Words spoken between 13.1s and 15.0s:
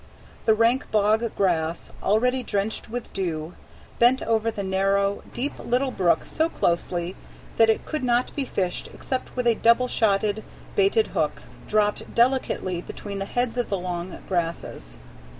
the heads of the long grasses.